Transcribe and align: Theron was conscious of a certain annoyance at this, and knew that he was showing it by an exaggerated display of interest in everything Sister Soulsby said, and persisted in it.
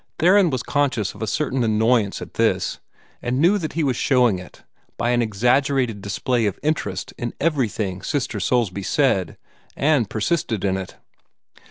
Theron 0.17 0.49
was 0.49 0.63
conscious 0.63 1.13
of 1.13 1.21
a 1.21 1.27
certain 1.27 1.63
annoyance 1.63 2.23
at 2.23 2.33
this, 2.33 2.79
and 3.21 3.37
knew 3.39 3.59
that 3.59 3.73
he 3.73 3.83
was 3.83 3.95
showing 3.95 4.39
it 4.39 4.63
by 4.97 5.11
an 5.11 5.21
exaggerated 5.21 6.01
display 6.01 6.47
of 6.47 6.57
interest 6.63 7.13
in 7.19 7.35
everything 7.39 8.01
Sister 8.01 8.39
Soulsby 8.39 8.81
said, 8.81 9.37
and 9.77 10.09
persisted 10.09 10.65
in 10.65 10.75
it. 10.75 10.95